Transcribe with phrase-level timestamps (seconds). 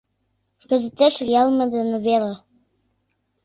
[0.69, 2.33] Кызытеш йылме дене веле...